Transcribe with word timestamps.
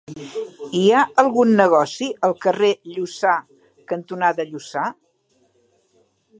Hi 0.77 0.85
ha 0.91 1.01
algun 1.23 1.51
negoci 1.59 2.07
al 2.29 2.33
carrer 2.47 2.71
Lluçà 2.95 3.35
cantonada 3.95 4.51
Lluçà? 4.51 4.89